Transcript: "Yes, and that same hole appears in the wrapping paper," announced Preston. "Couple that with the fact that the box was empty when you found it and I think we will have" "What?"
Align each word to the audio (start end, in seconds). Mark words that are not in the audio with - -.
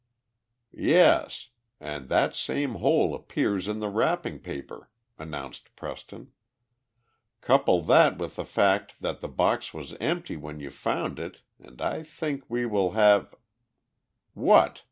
"Yes, 0.73 1.49
and 1.79 2.09
that 2.09 2.35
same 2.35 2.73
hole 2.81 3.13
appears 3.13 3.67
in 3.67 3.81
the 3.81 3.87
wrapping 3.89 4.39
paper," 4.39 4.89
announced 5.19 5.75
Preston. 5.75 6.31
"Couple 7.41 7.83
that 7.83 8.17
with 8.17 8.35
the 8.35 8.43
fact 8.45 8.99
that 9.01 9.21
the 9.21 9.27
box 9.29 9.75
was 9.75 9.93
empty 10.01 10.37
when 10.37 10.59
you 10.59 10.71
found 10.71 11.19
it 11.19 11.41
and 11.59 11.79
I 11.79 12.01
think 12.01 12.45
we 12.49 12.65
will 12.65 12.93
have" 12.93 13.35
"What?" 14.33 14.79